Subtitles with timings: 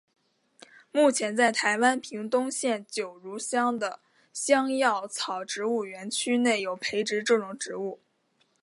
[0.91, 3.99] 目前在台湾屏东县九如乡的
[4.33, 7.99] 香药草植物园区内有培植这种植物。